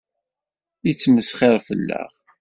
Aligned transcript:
Yettmesxiṛ 0.85 1.55
fell-aɣ. 1.67 2.11